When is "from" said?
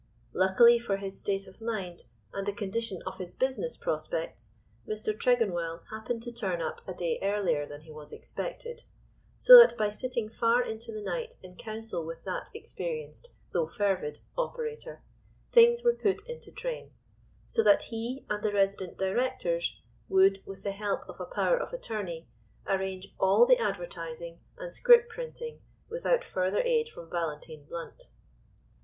26.89-27.07